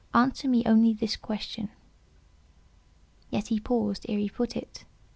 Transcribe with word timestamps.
Answer 0.15 0.47
me 0.47 0.63
only 0.65 0.93
this 0.95 1.15
question." 1.15 1.69
Yet 3.29 3.49
he 3.49 3.59
paused 3.59 4.07
ere 4.09 4.17
he 4.17 4.29
put 4.31 4.57
it. 4.57 4.83